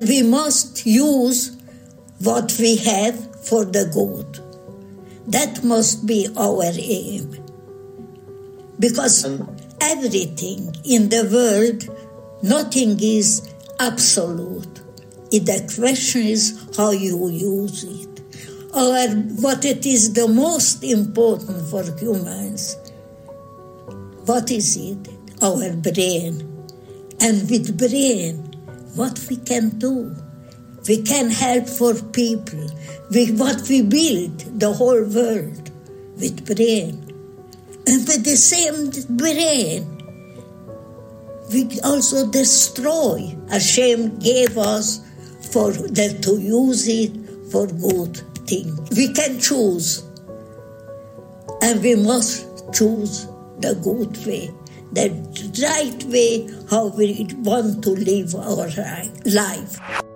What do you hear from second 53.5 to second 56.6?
the good way, the right way